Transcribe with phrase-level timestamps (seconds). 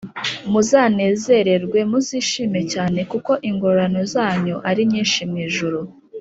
[0.51, 5.79] Muzanezerwe, muzishime cyane kuko ingororano zanyu ari nyinshi mu ijuru